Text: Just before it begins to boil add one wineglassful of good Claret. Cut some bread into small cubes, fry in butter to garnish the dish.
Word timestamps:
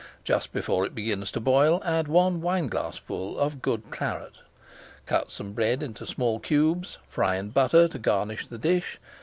Just 0.23 0.51
before 0.51 0.83
it 0.83 0.95
begins 0.95 1.29
to 1.29 1.39
boil 1.39 1.79
add 1.85 2.07
one 2.07 2.41
wineglassful 2.41 3.37
of 3.37 3.61
good 3.61 3.91
Claret. 3.91 4.33
Cut 5.05 5.29
some 5.29 5.51
bread 5.53 5.83
into 5.83 6.07
small 6.07 6.39
cubes, 6.39 6.97
fry 7.07 7.35
in 7.35 7.49
butter 7.49 7.87
to 7.87 7.99
garnish 7.99 8.47
the 8.47 8.57
dish. 8.57 8.97